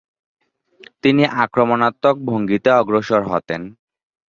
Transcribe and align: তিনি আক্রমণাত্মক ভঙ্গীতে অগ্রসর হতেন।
তিনি 1.03 1.23
আক্রমণাত্মক 1.43 2.15
ভঙ্গীতে 2.29 2.69
অগ্রসর 2.79 3.21
হতেন। 3.31 3.61